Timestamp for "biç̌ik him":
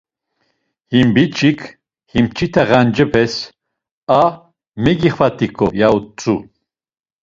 1.13-2.25